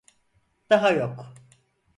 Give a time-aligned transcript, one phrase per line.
[0.69, 1.33] Daha yok.